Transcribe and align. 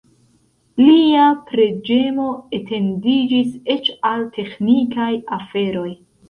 Lia 0.85 1.25
preĝemo 1.49 2.25
etendiĝis 2.59 3.53
eĉ 3.75 3.93
al 4.13 4.25
teĥnikaj 4.39 5.13
aferoj. 5.39 5.87